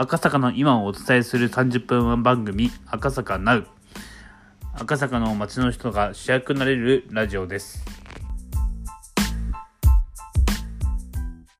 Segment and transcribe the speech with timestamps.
[0.00, 3.66] 赤坂の今をお伝えする30分番組赤坂 NOW
[4.74, 7.97] 赤坂の街の人が主役になれるラジオです。